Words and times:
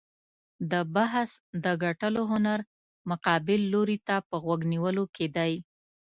د 0.71 0.73
بحث 0.95 1.29
د 1.63 1.65
ګټلو 1.83 2.21
هنر 2.31 2.59
مقابل 3.09 3.61
لوري 3.73 3.97
ته 4.07 4.15
په 4.29 4.35
غوږ 4.43 4.61
نیولو 4.73 5.03
کې 5.15 5.27
دی. 5.35 5.53